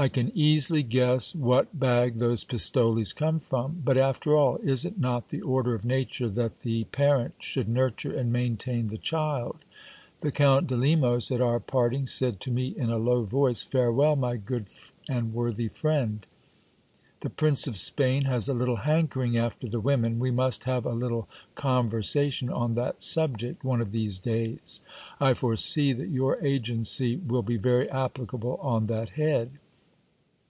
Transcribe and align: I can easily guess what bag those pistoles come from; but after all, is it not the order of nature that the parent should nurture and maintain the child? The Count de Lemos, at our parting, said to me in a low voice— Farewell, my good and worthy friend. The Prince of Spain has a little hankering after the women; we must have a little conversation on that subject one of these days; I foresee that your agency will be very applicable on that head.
I 0.00 0.06
can 0.06 0.30
easily 0.32 0.84
guess 0.84 1.34
what 1.34 1.76
bag 1.76 2.18
those 2.18 2.44
pistoles 2.44 3.12
come 3.12 3.40
from; 3.40 3.82
but 3.84 3.98
after 3.98 4.36
all, 4.36 4.58
is 4.58 4.84
it 4.84 4.96
not 4.96 5.30
the 5.30 5.40
order 5.42 5.74
of 5.74 5.84
nature 5.84 6.28
that 6.28 6.60
the 6.60 6.84
parent 6.84 7.34
should 7.40 7.68
nurture 7.68 8.16
and 8.16 8.32
maintain 8.32 8.86
the 8.86 8.96
child? 8.98 9.56
The 10.20 10.30
Count 10.30 10.68
de 10.68 10.76
Lemos, 10.76 11.32
at 11.32 11.42
our 11.42 11.58
parting, 11.58 12.06
said 12.06 12.38
to 12.42 12.52
me 12.52 12.68
in 12.68 12.90
a 12.90 12.96
low 12.96 13.24
voice— 13.24 13.62
Farewell, 13.66 14.14
my 14.14 14.36
good 14.36 14.68
and 15.08 15.34
worthy 15.34 15.66
friend. 15.66 16.24
The 17.18 17.30
Prince 17.30 17.66
of 17.66 17.76
Spain 17.76 18.26
has 18.26 18.48
a 18.48 18.54
little 18.54 18.76
hankering 18.76 19.36
after 19.36 19.66
the 19.68 19.80
women; 19.80 20.20
we 20.20 20.30
must 20.30 20.62
have 20.62 20.86
a 20.86 20.92
little 20.92 21.28
conversation 21.56 22.50
on 22.50 22.76
that 22.76 23.02
subject 23.02 23.64
one 23.64 23.80
of 23.80 23.90
these 23.90 24.20
days; 24.20 24.80
I 25.18 25.34
foresee 25.34 25.92
that 25.92 26.08
your 26.10 26.40
agency 26.40 27.16
will 27.16 27.42
be 27.42 27.56
very 27.56 27.90
applicable 27.90 28.60
on 28.62 28.86
that 28.86 29.08
head. 29.10 29.58